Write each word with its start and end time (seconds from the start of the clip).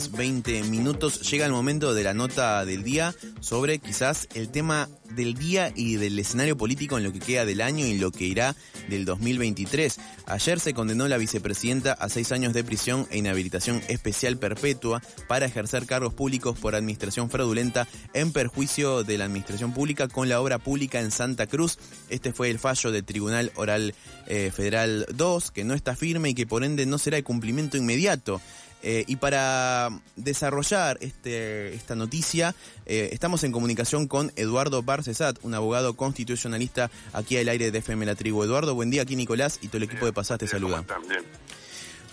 Horas 0.00 0.12
20 0.12 0.62
minutos. 0.64 1.28
Llega 1.30 1.46
el 1.46 1.52
momento 1.52 1.92
de 1.94 2.04
la 2.04 2.14
nota 2.14 2.64
del 2.64 2.82
día 2.82 3.14
sobre 3.40 3.78
quizás 3.78 4.28
el 4.34 4.48
tema 4.48 4.88
del 5.10 5.34
día 5.34 5.72
y 5.74 5.96
del 5.96 6.18
escenario 6.18 6.56
político 6.56 6.96
en 6.96 7.04
lo 7.04 7.12
que 7.12 7.18
queda 7.18 7.44
del 7.44 7.60
año 7.60 7.84
y 7.84 7.98
lo 7.98 8.12
que 8.12 8.24
irá 8.24 8.54
del 8.88 9.04
2023. 9.04 9.98
Ayer 10.26 10.60
se 10.60 10.72
condenó 10.72 11.08
la 11.08 11.18
vicepresidenta 11.18 11.92
a 11.92 12.08
seis 12.08 12.32
años 12.32 12.52
de 12.52 12.64
prisión 12.64 13.06
e 13.10 13.18
inhabilitación 13.18 13.82
especial 13.88 14.38
perpetua 14.38 15.02
para 15.26 15.46
ejercer 15.46 15.86
cargos 15.86 16.14
públicos 16.14 16.58
por 16.58 16.74
administración 16.74 17.28
fraudulenta 17.28 17.88
en 18.14 18.32
perjuicio 18.32 19.02
de 19.02 19.18
la 19.18 19.24
administración 19.24 19.74
pública 19.74 20.08
con 20.08 20.28
la 20.28 20.40
obra 20.40 20.58
pública 20.58 21.00
en 21.00 21.10
Santa 21.10 21.46
Cruz. 21.46 21.78
Este 22.08 22.32
fue 22.32 22.50
el 22.50 22.58
fallo 22.58 22.92
del 22.92 23.04
Tribunal 23.04 23.52
Oral 23.56 23.94
eh, 24.26 24.52
Federal 24.54 25.06
2, 25.14 25.50
que 25.50 25.64
no 25.64 25.74
está 25.74 25.96
firme 25.96 26.30
y 26.30 26.34
que 26.34 26.46
por 26.46 26.64
ende 26.64 26.86
no 26.86 26.98
será 26.98 27.16
de 27.16 27.24
cumplimiento 27.24 27.76
inmediato. 27.76 28.40
Eh, 28.82 29.04
y 29.06 29.16
para 29.16 29.90
desarrollar 30.16 30.98
este, 31.00 31.74
esta 31.74 31.94
noticia, 31.94 32.54
eh, 32.86 33.10
estamos 33.12 33.44
en 33.44 33.52
comunicación 33.52 34.06
con 34.08 34.32
Eduardo 34.36 34.82
Barcesat, 34.82 35.38
un 35.42 35.54
abogado 35.54 35.96
constitucionalista 35.96 36.90
aquí 37.12 37.36
al 37.36 37.48
aire 37.48 37.70
de 37.70 37.78
FM 37.78 38.06
La 38.06 38.14
Tribu. 38.14 38.42
Eduardo, 38.42 38.74
buen 38.74 38.90
día, 38.90 39.02
aquí 39.02 39.16
Nicolás 39.16 39.58
y 39.62 39.68
todo 39.68 39.78
el 39.78 39.82
equipo 39.84 40.06
de 40.06 40.12
Pasás 40.12 40.38
te 40.38 40.46
saluda. 40.46 40.84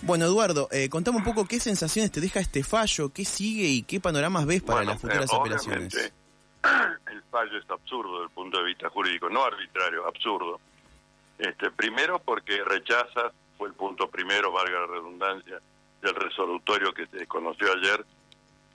Bueno, 0.01 0.25
Eduardo, 0.25 0.67
eh, 0.71 0.89
contame 0.89 1.17
un 1.17 1.23
poco 1.23 1.45
qué 1.45 1.59
sensaciones 1.59 2.11
te 2.11 2.21
deja 2.21 2.39
este 2.39 2.63
fallo, 2.63 3.09
qué 3.09 3.25
sigue 3.25 3.67
y 3.67 3.83
qué 3.83 3.99
panoramas 3.99 4.45
ves 4.45 4.61
para 4.61 4.83
las 4.83 5.01
futuras 5.01 5.31
apelaciones. 5.33 5.93
El 7.11 7.23
fallo 7.31 7.57
es 7.57 7.69
absurdo 7.69 8.13
desde 8.13 8.25
el 8.25 8.31
punto 8.31 8.57
de 8.57 8.65
vista 8.65 8.89
jurídico, 8.89 9.29
no 9.29 9.43
arbitrario, 9.43 10.05
absurdo. 10.05 10.59
Este, 11.39 11.71
primero 11.71 12.19
porque 12.19 12.63
rechaza, 12.63 13.31
fue 13.57 13.69
el 13.69 13.73
punto 13.73 14.09
primero, 14.09 14.51
valga 14.51 14.81
la 14.81 14.87
redundancia, 14.87 15.61
del 16.01 16.15
resolutorio 16.15 16.93
que 16.93 17.07
se 17.07 17.27
conoció 17.27 17.71
ayer, 17.73 18.05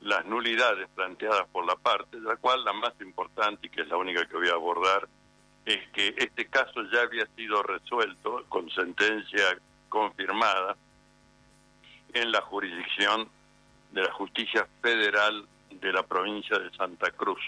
las 0.01 0.25
nulidades 0.27 0.89
planteadas 0.95 1.47
por 1.53 1.64
la 1.64 1.77
parte, 1.77 2.19
de 2.19 2.23
la 2.23 2.37
cual 2.37 2.64
la 2.64 2.73
más 2.73 2.92
importante 3.01 3.67
y 3.67 3.70
que 3.70 3.83
es 3.83 3.89
la 3.89 3.97
única 3.97 4.27
que 4.27 4.37
voy 4.37 4.48
a 4.48 4.55
abordar, 4.55 5.09
es 5.64 5.89
que 5.91 6.14
este 6.19 6.47
caso 6.47 6.83
ya 6.92 7.03
había 7.03 7.27
sido 7.37 7.62
resuelto 7.62 8.45
con 8.48 8.69
sentencia 8.70 9.56
confirmada 9.89 10.77
en 12.12 12.33
la 12.33 12.41
jurisdicción 12.42 13.29
de 13.92 14.03
la 14.03 14.12
justicia 14.12 14.67
federal 14.81 15.47
de 15.70 15.92
la 15.92 16.03
provincia 16.03 16.59
de 16.59 16.70
Santa 16.77 17.11
Cruz. 17.12 17.41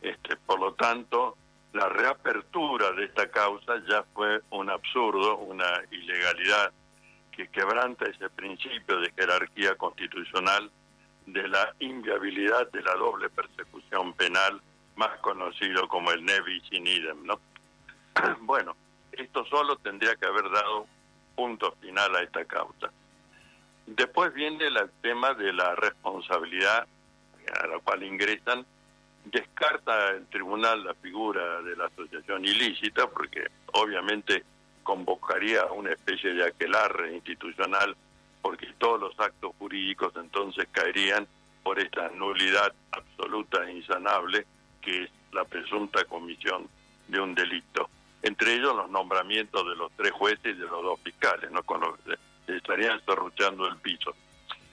Este, 0.00 0.36
por 0.36 0.60
lo 0.60 0.74
tanto, 0.74 1.36
la 1.72 1.88
reapertura 1.88 2.92
de 2.92 3.04
esta 3.04 3.30
causa 3.30 3.82
ya 3.88 4.04
fue 4.14 4.40
un 4.50 4.70
absurdo, 4.70 5.38
una 5.38 5.82
ilegalidad 5.90 6.72
que 7.40 7.48
quebranta 7.48 8.04
ese 8.04 8.28
principio 8.28 9.00
de 9.00 9.10
jerarquía 9.12 9.74
constitucional 9.76 10.70
de 11.24 11.48
la 11.48 11.74
inviabilidad 11.78 12.70
de 12.70 12.82
la 12.82 12.94
doble 12.96 13.30
persecución 13.30 14.12
penal, 14.12 14.60
más 14.96 15.18
conocido 15.20 15.88
como 15.88 16.10
el 16.10 16.22
nevis 16.22 16.62
in 16.70 16.86
idem, 16.86 17.24
¿no? 17.24 17.40
Bueno, 18.40 18.76
esto 19.12 19.46
solo 19.46 19.76
tendría 19.76 20.16
que 20.16 20.26
haber 20.26 20.50
dado 20.50 20.86
punto 21.34 21.72
final 21.80 22.14
a 22.14 22.22
esta 22.22 22.44
causa. 22.44 22.90
Después 23.86 24.34
viene 24.34 24.66
el 24.66 24.78
tema 25.00 25.32
de 25.32 25.54
la 25.54 25.74
responsabilidad 25.76 26.86
a 27.62 27.66
la 27.66 27.78
cual 27.78 28.02
ingresan. 28.02 28.66
Descarta 29.24 30.10
el 30.10 30.26
tribunal 30.26 30.84
la 30.84 30.94
figura 30.94 31.62
de 31.62 31.74
la 31.74 31.86
asociación 31.86 32.44
ilícita, 32.44 33.06
porque 33.08 33.46
obviamente 33.72 34.44
convocaría 34.90 35.66
una 35.66 35.92
especie 35.92 36.34
de 36.34 36.48
aquelarre 36.48 37.14
institucional 37.14 37.96
porque 38.42 38.66
todos 38.76 39.00
los 39.00 39.20
actos 39.20 39.52
jurídicos 39.56 40.12
entonces 40.16 40.66
caerían 40.72 41.28
por 41.62 41.78
esta 41.78 42.08
nulidad 42.08 42.72
absoluta 42.90 43.68
e 43.68 43.76
insanable 43.76 44.46
que 44.82 45.04
es 45.04 45.10
la 45.30 45.44
presunta 45.44 46.04
comisión 46.06 46.66
de 47.06 47.20
un 47.20 47.36
delito. 47.36 47.88
Entre 48.20 48.54
ellos 48.54 48.74
los 48.74 48.90
nombramientos 48.90 49.64
de 49.64 49.76
los 49.76 49.92
tres 49.92 50.10
jueces 50.10 50.56
y 50.56 50.58
de 50.58 50.66
los 50.66 50.82
dos 50.82 51.00
fiscales, 51.04 51.52
¿no? 51.52 51.62
Con 51.62 51.82
los 51.82 51.96
que 52.44 52.56
estarían 52.56 53.00
cerruchando 53.06 53.68
el 53.68 53.76
piso. 53.76 54.12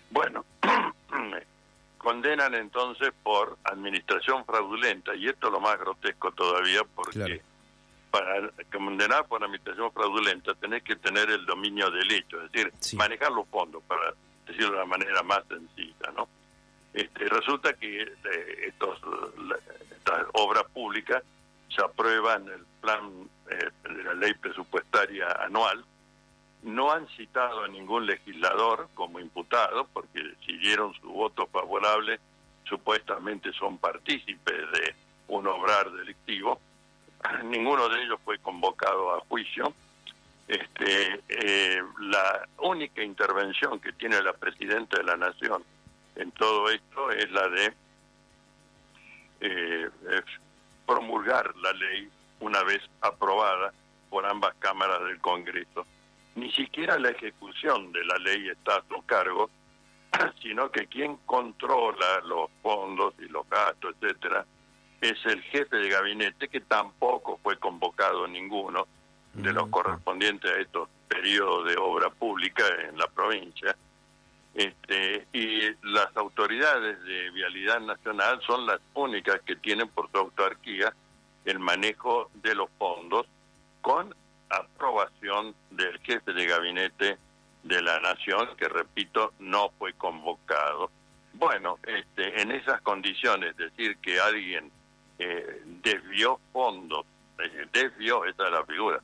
Bueno, 0.10 0.46
condenan 2.00 2.56
entonces 2.56 3.12
por 3.22 3.56
administración 3.66 4.44
fraudulenta, 4.46 5.14
y 5.14 5.28
esto 5.28 5.46
es 5.48 5.54
lo 5.54 5.60
más 5.60 5.78
grotesco 5.78 6.32
todavía 6.32 6.82
porque 6.96 7.44
para 8.18 8.50
condenar 8.72 9.26
por 9.28 9.44
administración 9.44 9.92
fraudulenta 9.92 10.56
tenés 10.56 10.84
que 10.84 10.96
tener 10.96 11.30
el 11.30 11.46
dominio 11.46 11.92
del 11.92 12.12
hecho, 12.12 12.42
es 12.42 12.52
decir, 12.52 12.74
manejar 12.98 13.32
los 13.32 13.48
fondos, 13.48 13.84
para 13.84 14.14
decirlo 14.46 14.72
de 14.72 14.78
la 14.78 14.86
manera 14.86 15.24
más 15.24 15.44
sencilla, 15.48 16.12
¿no? 16.16 16.28
Este, 16.94 17.26
resulta 17.26 17.74
que 17.74 18.02
eh, 18.02 18.08
estos, 18.68 19.00
estas 19.92 20.26
obras 20.34 20.64
públicas 20.74 21.22
se 21.70 21.84
aprueban 21.84 22.48
en 22.48 22.54
el 22.54 22.66
plan 22.82 23.30
eh, 23.52 23.70
de 23.84 24.04
la 24.04 24.14
ley 24.16 24.34
presupuestaria 24.34 25.28
anual, 25.44 25.86
no 26.64 26.92
han 26.92 27.08
citado 27.10 27.64
a 27.64 27.68
ningún 27.68 28.08
legislador 28.08 28.90
como 28.96 29.20
imputado, 29.20 29.88
porque 29.94 30.22
si 30.46 30.58
dieron 30.58 30.94
su 30.96 31.10
voto 31.10 31.46
favorable, 31.48 32.20
supuestamente 32.64 33.54
son 33.54 33.78
partícipes 33.78 34.72
de 34.72 34.96
un 35.28 35.46
obrar 35.48 35.92
delictivo, 35.92 36.60
ninguno 37.44 37.90
de 37.90 38.04
ellos 38.04 38.20
fue 38.24 38.38
convocado 38.40 39.16
a 39.16 39.20
juicio. 39.22 39.74
Este, 40.48 41.22
eh, 41.28 41.84
la 42.00 42.48
única 42.60 43.04
intervención 43.04 43.80
que 43.80 43.92
tiene 43.94 44.22
la 44.22 44.34
presidenta 44.34 44.98
de 44.98 45.04
la 45.04 45.18
Nación 45.18 45.64
en 46.16 46.32
todo 46.32 46.70
esto 46.70 47.12
es 47.12 47.30
la 47.32 47.50
de 47.50 47.74
eh, 49.42 49.90
promulgar 50.86 51.54
la 51.58 51.74
ley 51.74 52.10
una 52.40 52.64
vez 52.64 52.82
aprobada 53.02 53.74
por 54.10 54.26
ambas 54.26 54.56
cámaras 54.60 55.04
del 55.04 55.20
Congreso. 55.20 55.86
Ni 56.36 56.52
siquiera 56.52 56.98
la 56.98 57.10
ejecución 57.10 57.92
de 57.92 58.06
la 58.06 58.18
ley 58.18 58.48
está 58.50 58.78
a 58.78 58.84
su 58.88 59.06
cargo, 59.06 59.50
sino 60.42 60.72
que 60.72 60.88
quien 60.88 61.18
controla 61.26 62.22
los 62.26 62.50
fondos 62.62 63.14
y 63.20 63.28
los 63.28 63.48
gastos, 63.50 63.96
etcétera, 64.00 64.46
es 65.02 65.18
el 65.26 65.42
jefe 65.44 65.76
de 65.76 65.90
gabinete, 65.90 66.48
que 66.48 66.62
tampoco 66.62 67.40
fue 67.44 67.58
convocado 67.58 68.28
ninguno 68.28 68.88
de 69.34 69.54
los 69.54 69.70
correspondientes 69.70 70.52
a 70.52 70.60
estos 70.60 70.90
periodos 71.08 71.68
de 71.68 71.78
obra 71.78 72.10
pública 72.10 72.64
en 72.88 72.98
la 72.98 73.08
provincia. 73.08 73.76
Este, 74.56 75.28
y 75.34 75.62
las 75.84 76.16
autoridades 76.16 77.04
de 77.04 77.30
vialidad 77.30 77.80
nacional 77.80 78.42
son 78.46 78.66
las 78.66 78.80
únicas 78.96 79.40
que 79.42 79.56
tienen 79.56 79.88
por 79.90 80.10
su 80.10 80.18
autarquía 80.18 80.92
el 81.46 81.60
manejo 81.60 82.32
de 82.34 82.56
los 82.56 82.70
fondos 82.78 83.28
con 83.82 84.14
aprobación 84.50 85.54
del 85.70 86.00
jefe 86.00 86.34
de 86.34 86.46
gabinete 86.48 87.18
de 87.64 87.82
la 87.82 88.00
nación, 88.00 88.50
que 88.58 88.68
repito, 88.68 89.34
no 89.40 89.70
fue 89.78 89.94
convocado. 89.94 90.90
Bueno, 91.34 91.78
este, 91.86 92.42
en 92.42 92.52
esas 92.52 92.82
condiciones, 92.82 93.56
decir 93.58 93.98
que 93.98 94.20
alguien 94.20 94.72
eh, 95.20 95.62
desvió 95.84 96.40
fondos, 96.52 97.06
eh, 97.40 97.68
desvió, 97.72 98.26
esta 98.26 98.46
es 98.46 98.52
la 98.52 98.66
figura, 98.66 99.02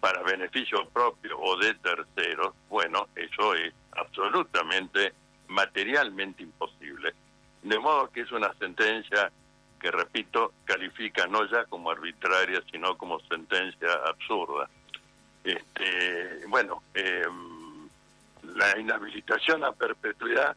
para 0.00 0.22
beneficio 0.22 0.88
propio 0.88 1.38
o 1.38 1.56
de 1.58 1.74
terceros, 1.74 2.54
bueno, 2.68 3.08
eso 3.14 3.54
es 3.54 3.72
absolutamente 3.92 5.12
materialmente 5.48 6.42
imposible. 6.42 7.14
De 7.62 7.78
modo 7.78 8.08
que 8.10 8.22
es 8.22 8.32
una 8.32 8.52
sentencia 8.54 9.30
que, 9.78 9.90
repito, 9.90 10.52
califica 10.64 11.26
no 11.26 11.44
ya 11.50 11.64
como 11.64 11.90
arbitraria, 11.90 12.62
sino 12.70 12.96
como 12.96 13.20
sentencia 13.20 13.92
absurda. 14.06 14.68
Este, 15.42 16.46
bueno, 16.48 16.82
em, 16.94 17.88
la 18.54 18.78
inhabilitación 18.78 19.64
a 19.64 19.72
perpetuidad 19.72 20.56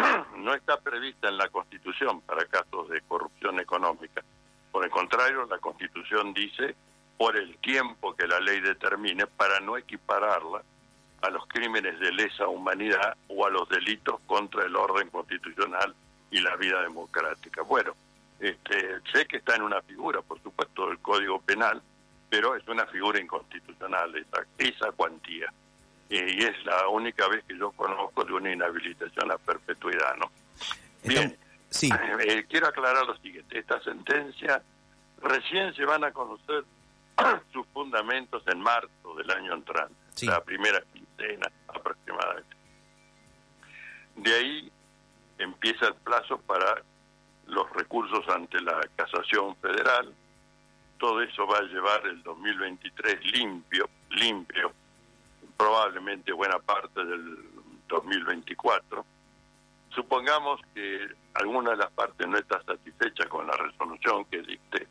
no 0.36 0.54
está 0.54 0.80
prevista 0.80 1.28
en 1.28 1.36
la 1.36 1.48
Constitución 1.48 2.20
para 2.22 2.44
casos 2.46 2.88
de 2.88 3.00
corrupción 3.02 3.60
económica. 3.60 4.22
Por 4.70 4.84
el 4.84 4.90
contrario, 4.90 5.46
la 5.46 5.58
Constitución 5.58 6.32
dice 6.32 6.74
por 7.16 7.36
el 7.36 7.56
tiempo 7.58 8.14
que 8.14 8.26
la 8.26 8.40
ley 8.40 8.60
determine 8.60 9.26
para 9.26 9.60
no 9.60 9.76
equipararla 9.76 10.62
a 11.22 11.30
los 11.30 11.46
crímenes 11.48 11.98
de 12.00 12.12
lesa 12.12 12.48
humanidad 12.48 13.16
o 13.28 13.46
a 13.46 13.50
los 13.50 13.68
delitos 13.68 14.20
contra 14.26 14.64
el 14.64 14.74
orden 14.74 15.10
constitucional 15.10 15.94
y 16.30 16.40
la 16.40 16.56
vida 16.56 16.80
democrática. 16.82 17.62
Bueno, 17.62 17.92
este, 18.38 19.00
sé 19.12 19.26
que 19.26 19.36
está 19.38 19.56
en 19.56 19.62
una 19.62 19.82
figura, 19.82 20.22
por 20.22 20.42
supuesto, 20.42 20.86
del 20.86 20.98
Código 21.00 21.40
Penal, 21.42 21.82
pero 22.30 22.56
es 22.56 22.66
una 22.68 22.86
figura 22.86 23.20
inconstitucional 23.20 24.16
esa, 24.16 24.46
esa 24.56 24.92
cuantía. 24.92 25.52
Y 26.10 26.42
es 26.44 26.64
la 26.64 26.88
única 26.88 27.28
vez 27.28 27.44
que 27.44 27.56
yo 27.56 27.70
conozco 27.72 28.24
de 28.24 28.32
una 28.32 28.52
inhabilitación 28.52 29.30
a 29.30 29.38
perpetuidad, 29.38 30.16
¿no? 30.16 30.30
Bien, 31.04 31.38
sí. 31.68 31.88
Eh, 32.26 32.44
quiero 32.48 32.66
aclarar 32.66 33.06
lo 33.06 33.16
siguiente, 33.18 33.58
esta 33.58 33.80
sentencia 33.82 34.62
recién 35.22 35.74
se 35.74 35.84
van 35.84 36.04
a 36.04 36.12
conocer 36.12 36.64
sus 37.52 37.66
fundamentos 37.68 38.42
en 38.46 38.60
marzo 38.60 39.14
del 39.16 39.30
año 39.30 39.54
entrante, 39.54 39.94
la 40.26 40.42
primera 40.42 40.82
quincena 40.92 41.50
aproximadamente. 41.68 42.56
De 44.16 44.34
ahí 44.34 44.72
empieza 45.38 45.86
el 45.86 45.94
plazo 45.94 46.38
para 46.38 46.82
los 47.46 47.70
recursos 47.72 48.28
ante 48.28 48.60
la 48.60 48.80
casación 48.96 49.56
federal. 49.56 50.12
Todo 50.98 51.22
eso 51.22 51.46
va 51.46 51.58
a 51.58 51.62
llevar 51.62 52.06
el 52.06 52.22
2023 52.22 53.24
limpio, 53.32 53.88
limpio, 54.10 54.72
probablemente 55.60 56.32
buena 56.32 56.58
parte 56.58 57.04
del 57.04 57.36
2024. 57.86 59.04
Supongamos 59.90 60.58
que 60.74 61.06
alguna 61.34 61.72
de 61.72 61.76
las 61.76 61.90
partes 61.90 62.26
no 62.26 62.38
está 62.38 62.62
satisfecha 62.62 63.28
con 63.28 63.46
la 63.46 63.52
resolución 63.52 64.24
que 64.24 64.40
dicte 64.40 64.86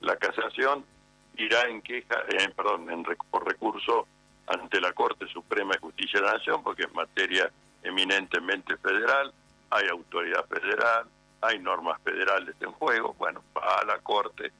la 0.00 0.16
casación, 0.16 0.82
irá 1.36 1.68
en 1.68 1.82
queja, 1.82 2.22
eh, 2.28 2.48
perdón, 2.56 2.90
en, 2.90 3.04
por 3.30 3.46
recurso 3.46 4.06
ante 4.46 4.80
la 4.80 4.92
Corte 4.92 5.26
Suprema 5.26 5.74
de 5.74 5.80
Justicia 5.80 6.20
de 6.20 6.26
la 6.26 6.32
Nación, 6.34 6.62
porque 6.62 6.84
es 6.84 6.94
materia 6.94 7.50
eminentemente 7.82 8.78
federal, 8.78 9.30
hay 9.68 9.88
autoridad 9.88 10.46
federal, 10.46 11.06
hay 11.42 11.58
normas 11.58 12.00
federales 12.02 12.54
en 12.60 12.72
juego, 12.72 13.14
bueno, 13.18 13.42
va 13.54 13.80
a 13.80 13.84
la 13.84 13.98
Corte 13.98 14.52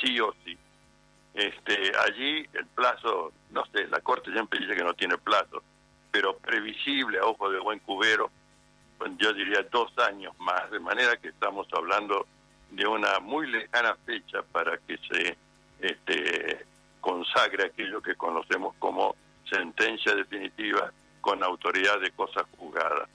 sí 0.00 0.18
o 0.18 0.34
sí. 0.44 0.58
Este, 1.34 1.92
allí 2.06 2.46
el 2.52 2.66
plazo, 2.66 3.32
no 3.50 3.64
sé, 3.66 3.86
la 3.88 4.00
Corte 4.00 4.32
siempre 4.32 4.60
dice 4.60 4.76
que 4.76 4.84
no 4.84 4.94
tiene 4.94 5.16
plazo, 5.18 5.62
pero 6.10 6.36
previsible 6.36 7.18
a 7.18 7.24
ojo 7.24 7.50
de 7.50 7.58
buen 7.58 7.78
cubero, 7.80 8.30
yo 9.18 9.32
diría 9.32 9.62
dos 9.70 9.90
años 9.98 10.38
más, 10.38 10.70
de 10.70 10.78
manera 10.78 11.16
que 11.16 11.28
estamos 11.28 11.66
hablando 11.72 12.26
de 12.70 12.86
una 12.86 13.18
muy 13.20 13.46
lejana 13.46 13.96
fecha 14.06 14.42
para 14.52 14.78
que 14.78 14.98
se 14.98 15.36
este, 15.80 16.64
consagre 17.00 17.66
aquello 17.66 18.00
que 18.00 18.14
conocemos 18.14 18.74
como 18.78 19.16
sentencia 19.50 20.14
definitiva 20.14 20.92
con 21.20 21.42
autoridad 21.42 22.00
de 22.00 22.10
cosas 22.12 22.44
juzgadas. 22.56 23.08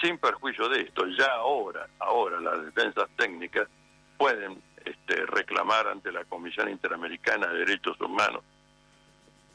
Sin 0.00 0.18
perjuicio 0.18 0.68
de 0.68 0.82
esto, 0.82 1.06
ya 1.06 1.32
ahora, 1.32 1.88
ahora 1.98 2.40
las 2.40 2.64
defensas 2.64 3.08
técnicas 3.16 3.68
pueden 4.16 4.62
este, 4.90 5.26
reclamar 5.26 5.88
ante 5.88 6.12
la 6.12 6.24
Comisión 6.24 6.68
Interamericana 6.68 7.46
de 7.48 7.58
Derechos 7.60 8.00
Humanos 8.00 8.42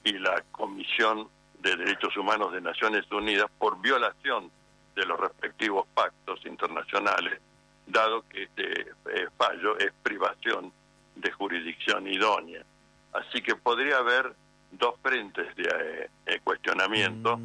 y 0.04 0.14
la 0.14 0.44
Comisión 0.52 1.28
de 1.60 1.76
Derechos 1.76 2.16
Humanos 2.18 2.52
de 2.52 2.62
Naciones 2.62 3.10
Unidas 3.12 3.50
por 3.58 3.80
violación 3.82 4.52
de 4.96 5.06
los 5.06 5.20
respectivos 5.20 5.88
pactos 5.94 6.46
internacionales 6.46 7.40
dado 7.88 8.24
que 8.30 8.44
este 8.44 8.82
eh, 8.82 9.28
fallo 9.38 9.78
es 9.78 9.92
privación 10.04 10.72
de 11.16 11.32
jurisdicción 11.32 12.08
idónea. 12.08 12.64
Así 13.14 13.42
que 13.42 13.56
podría 13.56 13.98
haber 13.98 14.34
dos 14.72 14.96
frentes 15.02 15.56
de 15.56 15.64
eh, 15.64 16.10
eh, 16.26 16.40
cuestionamiento 16.44 17.40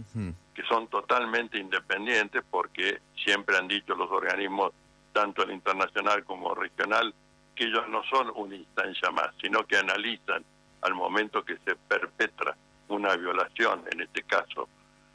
que 0.54 0.62
son 0.64 0.88
totalmente 0.88 1.58
independientes 1.58 2.42
porque 2.50 3.00
siempre 3.22 3.56
han 3.56 3.68
dicho 3.68 3.94
los 3.94 4.10
organismos, 4.10 4.72
tanto 5.12 5.42
el 5.42 5.52
internacional 5.52 6.24
como 6.24 6.54
regional, 6.54 7.14
que 7.58 7.64
ellos 7.64 7.88
no 7.88 8.04
son 8.04 8.30
una 8.36 8.54
instancia 8.54 9.10
más, 9.10 9.30
sino 9.42 9.66
que 9.66 9.76
analizan 9.76 10.44
al 10.82 10.94
momento 10.94 11.44
que 11.44 11.56
se 11.64 11.74
perpetra 11.74 12.56
una 12.86 13.16
violación, 13.16 13.82
en 13.90 14.02
este 14.02 14.22
caso 14.22 14.68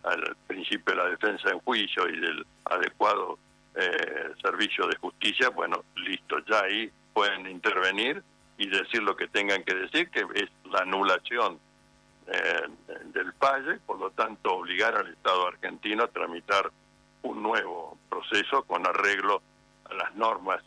al 0.03 0.35
principio 0.45 0.93
de 0.93 1.01
la 1.01 1.09
defensa 1.09 1.49
en 1.49 1.59
juicio 1.59 2.09
y 2.09 2.19
del 2.19 2.45
adecuado 2.65 3.39
eh, 3.75 4.33
servicio 4.41 4.85
de 4.87 4.97
justicia, 4.97 5.49
bueno, 5.51 5.85
listo, 5.95 6.37
ya 6.39 6.63
ahí 6.63 6.91
pueden 7.13 7.47
intervenir 7.47 8.21
y 8.57 8.67
decir 8.67 9.01
lo 9.01 9.15
que 9.15 9.29
tengan 9.29 9.63
que 9.63 9.73
decir, 9.75 10.09
que 10.09 10.25
es 10.35 10.49
la 10.69 10.79
anulación 10.79 11.57
eh, 12.27 12.67
del 13.13 13.31
fallo 13.33 13.73
y 13.73 13.79
por 13.79 13.99
lo 13.99 14.11
tanto 14.11 14.55
obligar 14.55 14.97
al 14.97 15.07
Estado 15.07 15.47
argentino 15.47 16.03
a 16.03 16.07
tramitar 16.09 16.69
un 17.21 17.41
nuevo 17.41 17.97
proceso 18.09 18.63
con 18.63 18.85
arreglo 18.85 19.41
a 19.89 19.93
las 19.93 20.13
normas 20.15 20.61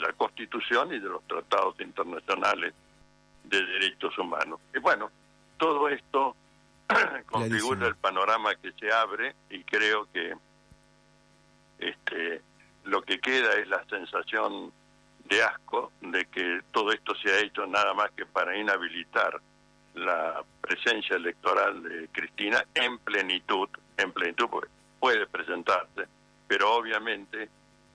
de 0.00 0.06
la 0.06 0.12
Constitución 0.14 0.92
y 0.92 0.98
de 0.98 1.08
los 1.08 1.22
tratados 1.26 1.78
internacionales 1.80 2.74
de 3.44 3.64
derechos 3.64 4.16
humanos. 4.18 4.60
Y 4.74 4.78
bueno, 4.78 5.10
todo 5.56 5.88
esto 5.88 6.36
configura 7.26 7.86
el 7.86 7.96
panorama 7.96 8.54
que 8.56 8.72
se 8.72 8.92
abre 8.92 9.34
y 9.50 9.62
creo 9.64 10.08
que 10.12 10.34
este, 11.78 12.42
lo 12.84 13.02
que 13.02 13.20
queda 13.20 13.54
es 13.54 13.68
la 13.68 13.84
sensación 13.84 14.72
de 15.24 15.42
asco 15.42 15.92
de 16.00 16.24
que 16.26 16.60
todo 16.72 16.92
esto 16.92 17.14
se 17.14 17.30
ha 17.30 17.38
hecho 17.38 17.66
nada 17.66 17.94
más 17.94 18.10
que 18.12 18.26
para 18.26 18.56
inhabilitar 18.56 19.40
la 19.94 20.42
presencia 20.60 21.16
electoral 21.16 21.82
de 21.82 22.08
Cristina 22.08 22.64
en 22.74 22.98
plenitud, 22.98 23.68
en 23.96 24.12
plenitud 24.12 24.48
porque 24.48 24.70
puede 24.98 25.26
presentarse, 25.26 26.06
pero 26.46 26.74
obviamente 26.74 27.48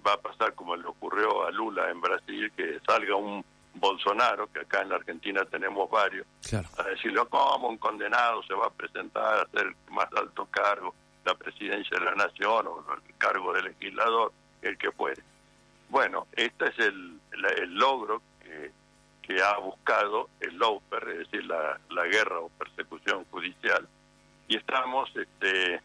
va 0.06 0.14
a 0.14 0.22
pasar 0.22 0.54
como 0.54 0.76
le 0.76 0.88
ocurrió 0.88 1.46
a 1.46 1.52
Lula 1.52 1.90
en 1.90 2.02
Brasil, 2.02 2.52
que 2.56 2.80
salga 2.86 3.16
un 3.16 3.44
Bolsonaro, 3.74 4.48
que 4.52 4.60
acá 4.60 4.82
en 4.82 4.90
la 4.90 4.96
Argentina 4.96 5.44
tenemos 5.46 5.90
varios, 5.90 6.26
a 6.78 6.84
decirle, 6.84 7.22
¿cómo 7.30 7.68
un 7.68 7.78
condenado 7.78 8.42
se 8.44 8.54
va 8.54 8.68
a 8.68 8.70
presentar 8.70 9.40
a 9.40 9.42
hacer 9.42 9.68
el 9.68 9.94
más 9.94 10.08
alto 10.16 10.48
cargo? 10.50 10.94
la 11.26 11.36
presidencia 11.36 11.98
de 11.98 12.06
la 12.06 12.16
nación 12.16 12.68
o 12.68 12.86
el 12.94 13.18
cargo 13.18 13.52
de 13.54 13.64
legislador, 13.64 14.32
el 14.62 14.78
que 14.78 14.92
puede. 14.92 15.22
Bueno, 15.90 16.28
este 16.34 16.66
es 16.66 16.80
el, 16.80 17.20
el 17.58 17.74
logro 17.74 18.22
que, 18.42 18.72
que, 19.22 19.42
ha 19.42 19.58
buscado 19.58 20.30
el 20.40 20.56
LOPER, 20.56 21.10
es 21.10 21.18
decir, 21.20 21.46
la, 21.46 21.80
la 21.90 22.06
guerra 22.06 22.40
o 22.40 22.50
persecución 22.50 23.26
judicial, 23.32 23.88
y 24.48 24.58
estamos 24.58 25.10
este, 25.16 25.82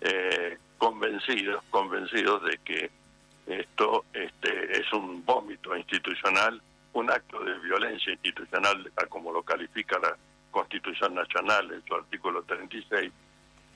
eh, 0.00 0.58
convencidos, 0.78 1.62
convencidos 1.70 2.42
de 2.44 2.58
que 2.58 2.90
esto 3.46 4.04
este, 4.12 4.80
es 4.80 4.92
un 4.92 5.24
vómito 5.24 5.76
institucional, 5.76 6.60
un 6.92 7.10
acto 7.10 7.40
de 7.40 7.58
violencia 7.58 8.12
institucional, 8.12 8.90
como 9.08 9.32
lo 9.32 9.42
califica 9.42 9.98
la 9.98 10.16
Constitución 10.50 11.14
Nacional 11.14 11.72
en 11.72 11.84
su 11.84 11.94
artículo 11.94 12.42
36, 12.44 13.12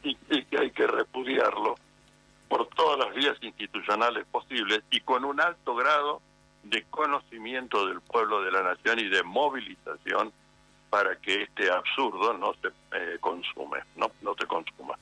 y, 0.05 0.15
que 0.15 0.59
hay 0.59 0.70
que 0.70 0.87
repudiarlo 0.87 1.75
por 2.49 2.67
todas 2.69 2.98
las 3.06 3.15
vías 3.15 3.37
institucionales 3.43 4.25
posibles 4.27 4.82
y 4.91 5.01
con 5.01 5.25
un 5.25 5.41
alto 5.41 5.75
grado 5.75 6.22
de 6.63 6.84
conocimiento 6.84 7.87
del 7.87 8.01
pueblo 8.01 8.43
de 8.43 8.53
la 8.53 8.63
nación 8.63 8.98
y 9.01 9.08
de 9.08 9.22
movilización 9.22 10.32
para 10.89 11.17
que 11.17 11.43
este 11.43 11.70
absurdo 11.70 12.32
no 12.32 12.55
se 12.55 12.69
eh, 12.69 13.19
consume, 13.20 13.81
no, 13.96 14.10
no 14.22 14.34
se 14.34 14.46
consuma. 14.46 14.94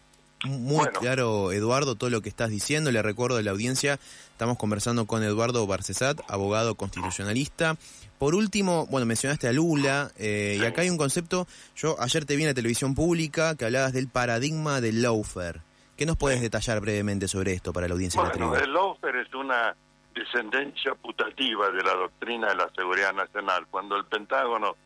Muy 0.45 0.87
claro, 0.89 1.51
Eduardo, 1.51 1.95
todo 1.95 2.11
lo 2.11 2.21
que 2.21 2.29
estás 2.29 2.51
diciendo. 2.51 2.93
Le 2.93 3.03
recuerdo 3.03 3.39
a 3.39 3.43
la 3.43 3.51
audiencia, 3.51 3.99
estamos 4.31 4.59
conversando 4.59 5.07
con 5.07 5.23
Eduardo 5.23 5.67
Barcesat, 5.67 6.21
abogado 6.29 6.75
constitucionalista. 6.75 7.77
Por 8.19 8.35
último, 8.35 8.87
bueno, 8.87 9.07
mencionaste 9.07 9.49
a 9.49 9.53
Lula, 9.53 10.11
eh, 10.19 10.59
y 10.61 10.65
acá 10.65 10.83
hay 10.83 10.91
un 10.91 10.99
concepto, 10.99 11.47
yo 11.75 11.97
ayer 12.01 12.25
te 12.25 12.37
vi 12.37 12.43
en 12.43 12.49
la 12.49 12.55
televisión 12.55 12.95
pública 12.95 13.57
que 13.57 13.65
hablabas 13.67 13.93
del 13.93 14.09
paradigma 14.09 14.81
del 14.81 15.03
lawfare. 15.03 15.61
¿Qué 15.97 16.05
nos 16.05 16.17
puedes 16.17 16.41
detallar 16.41 16.81
brevemente 16.81 17.29
sobre 17.29 17.53
esto 17.53 17.73
para 17.73 17.89
la 17.89 17.95
audiencia 17.95 18.23
bueno, 18.23 18.55
El 18.55 18.73
lawfare 18.73 19.23
es 19.23 19.35
una 19.35 19.75
descendencia 20.15 20.95
putativa 20.95 21.71
de 21.71 21.83
la 21.83 21.95
doctrina 21.95 22.49
de 22.49 22.57
la 22.57 22.71
seguridad 22.75 23.13
nacional. 23.15 23.67
Cuando 23.71 23.97
el 23.97 24.05
Pentágono 24.05 24.77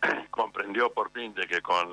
comprendió 0.30 0.92
por 0.92 1.10
fin 1.12 1.34
de 1.34 1.46
que 1.46 1.60
con 1.60 1.88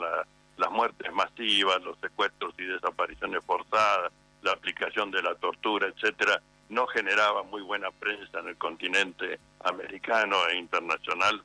las 0.61 0.71
muertes 0.71 1.11
masivas, 1.11 1.81
los 1.81 1.97
secuestros 1.99 2.53
y 2.59 2.63
desapariciones 2.63 3.43
forzadas, 3.43 4.11
la 4.43 4.51
aplicación 4.51 5.09
de 5.11 5.23
la 5.23 5.35
tortura, 5.35 5.87
etcétera, 5.87 6.41
no 6.69 6.85
generaba 6.87 7.43
muy 7.43 7.61
buena 7.63 7.89
prensa 7.91 8.39
en 8.39 8.49
el 8.49 8.57
continente 8.57 9.39
americano 9.63 10.37
e 10.47 10.57
internacional, 10.57 11.41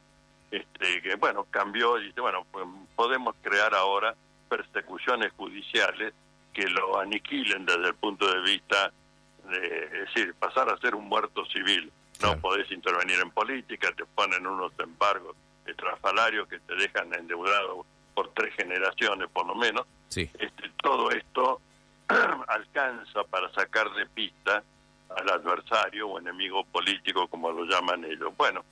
este, 0.51 1.03
que 1.03 1.17
bueno, 1.17 1.47
cambió 1.51 1.99
y 1.99 2.07
dice, 2.07 2.21
bueno, 2.21 2.47
pues 2.53 2.65
podemos 2.95 3.35
crear 3.43 3.75
ahora 3.75 4.15
persecuciones 4.49 5.33
judiciales 5.33 6.13
que 6.53 6.69
lo 6.69 7.01
aniquilen 7.01 7.67
desde 7.67 7.89
el 7.89 7.95
punto 7.95 8.31
de 8.31 8.41
vista 8.43 8.93
de, 9.51 9.85
es 9.85 10.15
decir, 10.15 10.35
pasar 10.35 10.69
a 10.69 10.79
ser 10.79 10.95
un 10.95 11.09
muerto 11.09 11.45
civil. 11.47 11.91
No 12.23 12.39
podés 12.39 12.71
intervenir 12.71 13.19
en 13.21 13.31
política, 13.31 13.93
te 13.93 14.05
ponen 14.05 14.47
unos 14.47 14.73
embargos 14.79 15.37
estrafalarios 15.67 16.49
que 16.49 16.61
te 16.61 16.75
dejan 16.77 17.13
endeudado 17.15 17.85
por 18.17 18.33
tres 18.33 18.55
generaciones 18.55 19.29
por 19.31 19.47
lo 19.47 19.55
menos. 19.55 19.87
Este, 20.09 20.71
todo 20.83 21.11
esto 21.11 21.61
alcanza 22.49 23.25
para 23.25 23.53
sacar 23.53 23.93
de 23.93 24.07
pista 24.07 24.63
al 25.11 25.29
adversario 25.29 26.09
o 26.09 26.19
enemigo 26.19 26.65
político, 26.65 27.29
como 27.29 27.53
lo 27.53 27.65
llaman 27.65 28.05
ellos. 28.07 28.35
Bueno, 28.39 28.65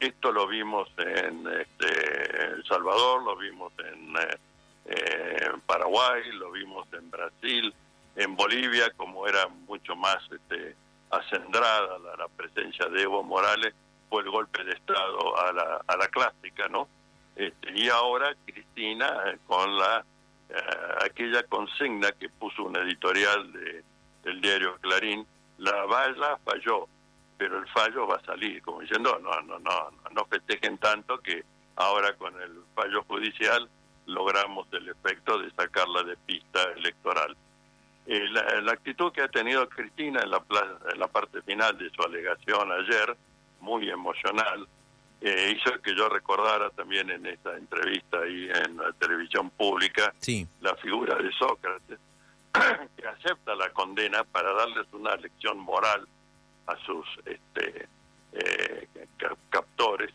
esto 0.00 0.32
lo 0.32 0.46
vimos 0.46 0.88
en 0.96 1.46
este, 1.46 2.54
El 2.54 2.64
Salvador, 2.64 3.22
lo 3.22 3.36
vimos 3.36 3.70
en, 3.78 4.16
eh, 4.16 4.38
eh, 4.86 5.50
en 5.52 5.60
Paraguay, 5.60 6.22
lo 6.32 6.50
vimos 6.52 6.88
en 6.94 7.10
Brasil, 7.10 7.74
en 8.16 8.34
Bolivia, 8.34 8.90
como 8.96 9.28
era 9.28 9.46
mucho 9.68 9.94
más 9.94 10.18
este, 10.32 10.74
acendrada 11.10 11.98
la, 11.98 12.28
presencia 12.28 12.86
de 12.86 13.02
Evo 13.02 13.22
Morales, 13.22 13.74
fue 14.08 14.22
el 14.22 14.30
golpe 14.30 14.64
de 14.64 14.72
Estado 14.72 15.38
a 15.38 15.52
la, 15.52 15.82
a 15.86 15.96
la 15.98 16.08
clásica, 16.08 16.66
¿no? 16.68 16.88
Este, 17.36 17.72
y 17.74 17.88
ahora 17.88 18.34
Cristina, 18.44 19.22
eh, 19.26 19.38
con 19.46 19.76
la 19.78 20.04
aquella 21.04 21.42
consigna 21.44 22.12
que 22.12 22.28
puso 22.28 22.62
un 22.64 22.76
editorial 22.76 23.52
de, 23.52 23.82
del 24.22 24.40
diario 24.40 24.76
Clarín, 24.80 25.26
la 25.58 25.84
valla 25.86 26.38
falló, 26.44 26.88
pero 27.36 27.58
el 27.58 27.66
fallo 27.68 28.06
va 28.06 28.16
a 28.16 28.24
salir, 28.24 28.62
como 28.62 28.80
diciendo, 28.80 29.18
no, 29.22 29.40
no, 29.42 29.58
no, 29.58 29.90
no 30.12 30.24
festejen 30.26 30.78
tanto 30.78 31.18
que 31.18 31.44
ahora 31.76 32.14
con 32.14 32.40
el 32.40 32.62
fallo 32.74 33.02
judicial 33.04 33.68
logramos 34.06 34.66
el 34.72 34.88
efecto 34.88 35.38
de 35.38 35.50
sacarla 35.50 36.02
de 36.04 36.16
pista 36.16 36.62
electoral. 36.76 37.36
Eh, 38.06 38.24
la, 38.30 38.72
actitud 38.72 39.12
que 39.12 39.22
ha 39.22 39.28
tenido 39.28 39.68
Cristina 39.68 40.20
en 40.22 40.30
la, 40.30 40.42
en 40.92 40.98
la 40.98 41.08
parte 41.08 41.42
final 41.42 41.76
de 41.76 41.90
su 41.90 42.02
alegación 42.02 42.70
ayer, 42.72 43.16
muy 43.60 43.90
emocional, 43.90 44.66
eh, 45.20 45.56
hizo 45.56 45.80
que 45.80 45.94
yo 45.94 46.08
recordara 46.08 46.70
también 46.70 47.10
en 47.10 47.26
esta 47.26 47.56
entrevista 47.56 48.18
ahí 48.18 48.48
en 48.52 48.76
la 48.76 48.92
televisión 48.92 49.50
pública 49.50 50.14
la 50.60 50.74
figura 50.76 51.16
de 51.16 51.32
Sócrates, 51.32 51.98
que 52.96 53.06
acepta 53.06 53.54
la 53.54 53.70
condena 53.70 54.24
para 54.24 54.52
darles 54.52 54.86
una 54.92 55.16
lección 55.16 55.58
moral 55.58 56.06
a 56.66 56.76
sus 56.84 57.06
este, 57.24 57.88
eh, 58.32 58.88
captores, 59.50 60.12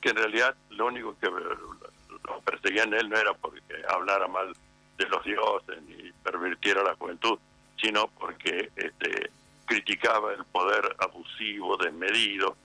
que 0.00 0.10
en 0.10 0.16
realidad 0.16 0.56
lo 0.70 0.86
único 0.86 1.16
que 1.18 1.28
lo 1.30 2.40
perseguían 2.44 2.92
él 2.94 3.08
no 3.08 3.16
era 3.16 3.32
porque 3.34 3.74
hablara 3.88 4.26
mal 4.26 4.52
de 4.96 5.06
los 5.06 5.24
dioses 5.24 5.82
ni 5.82 6.10
pervirtiera 6.22 6.82
la 6.82 6.94
juventud, 6.96 7.38
sino 7.80 8.08
porque 8.08 8.70
este, 8.74 9.30
criticaba 9.66 10.32
el 10.32 10.44
poder 10.46 10.96
abusivo, 10.98 11.76
desmedido 11.76 12.56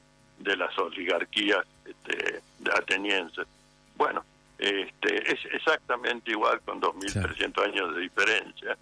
de 0.43 0.57
las 0.57 0.77
oligarquías 0.77 1.65
este, 1.85 2.41
atenienses. 2.73 3.47
Bueno, 3.95 4.23
este, 4.57 5.31
es 5.31 5.39
exactamente 5.51 6.31
igual 6.31 6.62
con 6.62 6.79
2.300 6.79 7.63
años 7.65 7.95
de 7.95 8.01
diferencia. 8.01 8.77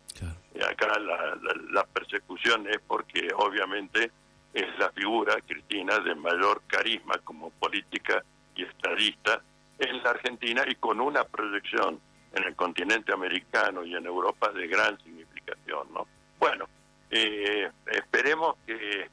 Y 0.54 0.62
acá 0.62 1.00
la, 1.00 1.38
la, 1.72 1.84
persecución 1.86 2.68
es 2.68 2.80
porque 2.86 3.30
obviamente 3.36 4.12
es 4.54 4.68
la 4.78 4.90
figura, 4.92 5.36
Cristina, 5.48 5.98
de 6.00 6.14
mayor 6.14 6.62
carisma 6.68 7.18
como 7.24 7.52
política 7.52 8.24
y 8.56 8.64
estadista 8.64 9.42
en 9.80 10.04
la 10.04 10.10
Argentina 10.10 10.64
y 10.68 10.76
con 10.76 11.00
una 11.00 11.24
proyección 11.24 12.00
en 12.34 12.44
el 12.44 12.56
continente 12.56 13.14
americano 13.14 13.84
y 13.86 13.96
en 13.96 14.06
Europa 14.06 14.52
de 14.52 14.68
gran 14.68 15.02
significación. 15.02 15.88
¿no? 15.94 16.06
Bueno, 16.38 16.68
eh, 17.10 17.70
esperemos 17.88 18.56
que 18.66 19.10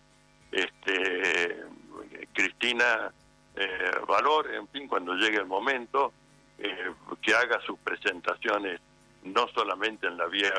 este, 0.50 1.07
Eh, 3.56 3.90
valore, 4.06 4.56
en 4.56 4.68
fin, 4.68 4.86
cuando 4.86 5.14
llegue 5.14 5.38
el 5.38 5.46
momento, 5.46 6.12
eh, 6.58 6.92
que 7.20 7.34
haga 7.34 7.60
sus 7.62 7.78
presentaciones 7.80 8.80
no 9.24 9.48
solamente 9.48 10.06
en 10.06 10.16
la 10.16 10.26
vía 10.26 10.52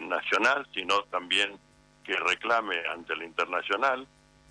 nacional, 0.00 0.66
sino 0.74 1.02
también 1.04 1.58
que 2.04 2.14
reclame 2.16 2.76
ante 2.92 3.16
la 3.16 3.24
internacional 3.24 4.06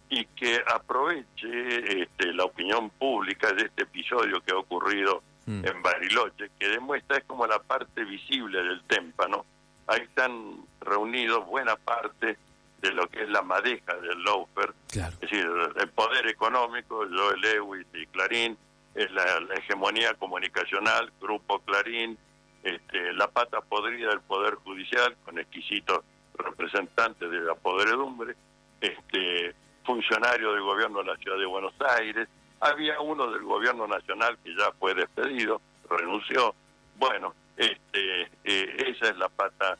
y 0.09 0.25
que 0.25 0.63
aproveche 0.73 2.01
este, 2.03 2.33
la 2.33 2.45
opinión 2.45 2.89
pública 2.91 3.51
de 3.51 3.63
este 3.63 3.83
episodio 3.83 4.41
que 4.41 4.53
ha 4.53 4.57
ocurrido 4.57 5.21
mm. 5.45 5.65
en 5.65 5.81
Bariloche, 5.81 6.49
que 6.59 6.69
demuestra 6.69 7.17
es 7.17 7.23
como 7.25 7.45
la 7.45 7.59
parte 7.59 8.03
visible 8.05 8.63
del 8.63 8.83
témpano. 8.83 9.45
Ahí 9.87 10.01
están 10.01 10.57
reunidos 10.81 11.45
buena 11.47 11.75
parte 11.75 12.37
de 12.79 12.91
lo 12.91 13.07
que 13.07 13.23
es 13.23 13.29
la 13.29 13.41
madeja 13.41 13.95
del 13.95 14.23
Laufer, 14.23 14.73
es 14.91 15.19
decir, 15.19 15.47
el 15.75 15.89
poder 15.89 16.27
económico, 16.27 17.05
Joel 17.09 17.41
Lewis 17.41 17.87
y 17.93 18.05
Clarín, 18.07 18.57
es 18.93 19.11
la, 19.11 19.23
hegemonía 19.55 20.13
comunicacional, 20.15 21.11
Grupo 21.19 21.59
Clarín, 21.59 22.17
este, 22.63 23.13
la 23.13 23.27
pata 23.27 23.61
podrida 23.61 24.09
del 24.09 24.21
Poder 24.21 24.55
Judicial, 24.55 25.15
con 25.23 25.39
exquisitos 25.39 26.03
representantes 26.35 27.29
de 27.29 27.39
la 27.39 27.55
podredumbre, 27.55 28.35
este, 28.81 29.55
funcionario 29.85 30.51
del 30.51 30.61
gobierno 30.61 30.99
de 30.99 31.05
la 31.05 31.17
ciudad 31.17 31.37
de 31.37 31.45
Buenos 31.45 31.73
Aires, 31.97 32.27
había 32.59 32.99
uno 32.99 33.31
del 33.31 33.43
gobierno 33.43 33.87
nacional 33.87 34.37
que 34.43 34.55
ya 34.55 34.71
fue 34.79 34.93
despedido, 34.93 35.61
renunció. 35.89 36.53
Bueno, 36.97 37.33
este, 37.55 38.23
eh, 38.43 38.93
esa 38.93 39.09
es 39.09 39.17
la 39.17 39.29
pata, 39.29 39.77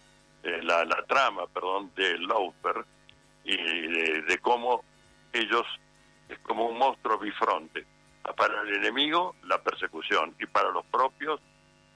eh, 0.47 0.63
la, 0.63 0.85
la, 0.85 1.03
trama, 1.05 1.45
perdón, 1.47 1.91
de 1.93 2.17
Laufer 2.19 2.85
y 3.43 3.57
de, 3.57 4.39
cómo 4.41 4.81
ellos 5.33 5.65
es 6.29 6.39
como 6.39 6.67
un 6.67 6.77
monstruo 6.77 7.19
bifronte. 7.19 7.85
Para 8.35 8.61
el 8.61 8.75
enemigo, 8.75 9.35
la 9.43 9.61
persecución, 9.61 10.35
y 10.39 10.45
para 10.45 10.69
los 10.71 10.85
propios, 10.85 11.41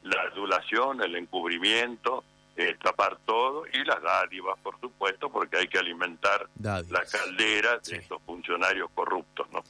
la 0.04 0.22
adulación, 0.24 1.02
el 1.02 1.16
encubrimiento, 1.16 2.26
eh, 2.58 2.76
tapar 2.82 3.18
todo 3.26 3.64
y 3.72 3.84
las 3.86 4.02
dádivas, 4.02 4.60
por 4.60 4.80
supuesto, 4.82 5.30
porque 5.30 5.58
hay 5.58 5.68
que 5.68 5.78
alimentar 5.78 6.50
la 6.60 6.84
caldera 6.84 7.80
de 7.80 7.98
estos 7.98 8.22
funcionarios 8.24 8.90
corruptos, 8.94 9.48
¿no? 9.52 9.64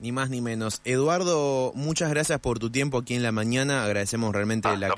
Ni 0.00 0.12
más 0.12 0.30
ni 0.30 0.40
menos. 0.40 0.80
Eduardo, 0.84 1.72
muchas 1.74 2.10
gracias 2.10 2.38
por 2.40 2.58
tu 2.58 2.70
tiempo 2.70 2.98
aquí 2.98 3.14
en 3.14 3.22
la 3.22 3.32
mañana. 3.32 3.84
Agradecemos 3.84 4.32
realmente 4.32 4.68
la, 4.76 4.94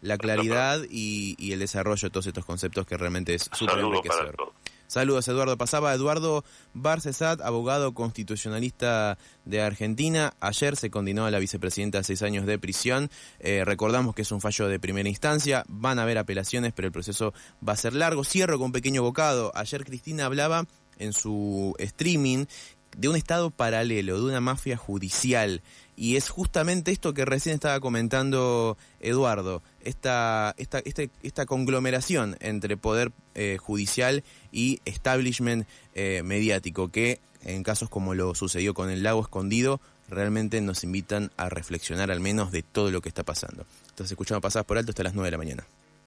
la, 0.00 0.18
claridad 0.18 0.80
y, 0.88 1.34
y, 1.38 1.52
el 1.52 1.58
desarrollo 1.58 2.08
de 2.08 2.10
todos 2.10 2.26
estos 2.26 2.44
conceptos 2.44 2.86
que 2.86 2.96
realmente 2.96 3.34
es 3.34 3.50
súper 3.52 3.80
enriquecedor. 3.80 4.54
Saludos, 4.86 5.26
Eduardo. 5.26 5.56
Pasaba 5.56 5.92
Eduardo 5.92 6.44
Barcesat, 6.72 7.40
abogado 7.40 7.94
constitucionalista 7.94 9.18
de 9.44 9.60
Argentina. 9.60 10.34
Ayer 10.38 10.76
se 10.76 10.88
condenó 10.90 11.26
a 11.26 11.32
la 11.32 11.40
vicepresidenta 11.40 11.98
a 11.98 12.04
seis 12.04 12.22
años 12.22 12.46
de 12.46 12.58
prisión. 12.60 13.10
Eh, 13.40 13.64
recordamos 13.64 14.14
que 14.14 14.22
es 14.22 14.30
un 14.30 14.40
fallo 14.40 14.68
de 14.68 14.78
primera 14.78 15.08
instancia. 15.08 15.64
Van 15.68 15.98
a 15.98 16.02
haber 16.02 16.18
apelaciones, 16.18 16.72
pero 16.74 16.86
el 16.86 16.92
proceso 16.92 17.34
va 17.66 17.72
a 17.72 17.76
ser 17.76 17.94
largo. 17.94 18.22
Cierro 18.22 18.58
con 18.58 18.66
un 18.66 18.72
pequeño 18.72 19.02
bocado. 19.02 19.50
Ayer 19.56 19.84
Cristina 19.84 20.26
hablaba 20.26 20.64
en 20.98 21.12
su 21.12 21.74
streaming 21.78 22.44
de 22.96 23.08
un 23.08 23.16
estado 23.16 23.50
paralelo, 23.50 24.16
de 24.16 24.24
una 24.24 24.40
mafia 24.40 24.76
judicial. 24.76 25.62
Y 25.96 26.16
es 26.16 26.28
justamente 26.28 26.90
esto 26.90 27.14
que 27.14 27.24
recién 27.24 27.54
estaba 27.54 27.78
comentando 27.80 28.76
Eduardo, 29.00 29.62
esta, 29.82 30.54
esta, 30.58 30.80
este, 30.80 31.10
esta 31.22 31.46
conglomeración 31.46 32.36
entre 32.40 32.76
poder 32.76 33.12
eh, 33.34 33.58
judicial 33.60 34.24
y 34.50 34.80
establishment 34.84 35.66
eh, 35.94 36.22
mediático, 36.24 36.88
que 36.88 37.20
en 37.44 37.62
casos 37.62 37.88
como 37.88 38.14
lo 38.14 38.34
sucedió 38.34 38.74
con 38.74 38.90
el 38.90 39.02
lago 39.02 39.22
escondido, 39.22 39.80
realmente 40.08 40.60
nos 40.60 40.84
invitan 40.84 41.30
a 41.36 41.48
reflexionar 41.48 42.10
al 42.10 42.20
menos 42.20 42.50
de 42.50 42.62
todo 42.62 42.90
lo 42.90 43.00
que 43.00 43.08
está 43.08 43.22
pasando. 43.22 43.66
Entonces 43.90 44.12
escuchamos 44.12 44.42
pasadas 44.42 44.66
por 44.66 44.78
alto 44.78 44.90
hasta 44.90 45.02
las 45.02 45.14
9 45.14 45.26
de 45.26 45.30
la 45.30 45.38
mañana. 45.38 45.64